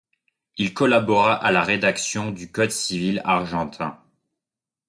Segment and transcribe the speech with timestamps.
[0.57, 4.01] Il collabora à la rédaction du code civil argentin.